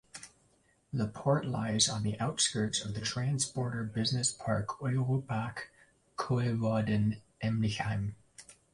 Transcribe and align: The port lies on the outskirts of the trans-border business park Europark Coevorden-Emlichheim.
The 0.91 1.05
port 1.05 1.45
lies 1.45 1.87
on 1.87 2.01
the 2.01 2.19
outskirts 2.19 2.83
of 2.83 2.95
the 2.95 3.01
trans-border 3.01 3.83
business 3.83 4.31
park 4.31 4.67
Europark 4.81 5.65
Coevorden-Emlichheim. 6.17 8.15